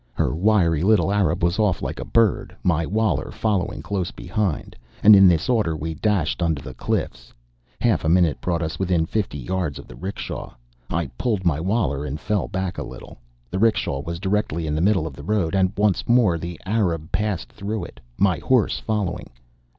Her 0.13 0.33
wiry 0.33 0.81
little 0.81 1.11
Arab 1.11 1.43
was 1.43 1.59
off 1.59 1.83
like 1.83 1.99
a 1.99 2.03
bird, 2.03 2.55
my 2.63 2.87
Waler 2.87 3.31
following 3.31 3.83
close 3.83 4.09
behind, 4.09 4.75
and 5.03 5.15
in 5.15 5.27
this 5.27 5.47
order 5.47 5.77
we 5.77 5.93
dashed 5.93 6.41
under 6.41 6.59
the 6.59 6.73
cliffs. 6.73 7.31
Half 7.79 8.03
a 8.03 8.09
minute 8.09 8.41
brought 8.41 8.63
us 8.63 8.79
within 8.79 9.05
fifty 9.05 9.37
yards 9.37 9.77
of 9.77 9.87
the 9.87 9.93
'rickshaw. 9.95 10.55
I 10.89 11.11
pulled 11.19 11.45
my 11.45 11.59
Waler 11.59 12.03
and 12.03 12.19
fell 12.19 12.47
back 12.47 12.79
a 12.79 12.83
little. 12.83 13.19
The 13.51 13.59
'rickshaw 13.59 13.99
was 14.01 14.19
directly 14.19 14.65
in 14.65 14.73
the 14.73 14.81
middle 14.81 15.05
of 15.05 15.13
the 15.13 15.21
road; 15.23 15.53
and 15.53 15.71
once 15.77 16.09
more 16.09 16.39
the 16.39 16.59
Arab 16.65 17.11
passed 17.11 17.49
through 17.51 17.83
it, 17.83 17.99
my 18.17 18.39
horse 18.39 18.79
following. 18.79 19.29